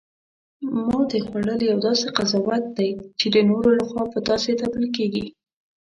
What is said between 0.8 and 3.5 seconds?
ماتې خوړل یو داسې قضاوت دی، چی د